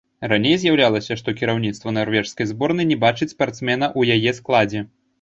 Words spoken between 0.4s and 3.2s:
заяўлялася, што кіраўніцтва нарвежскай зборнай не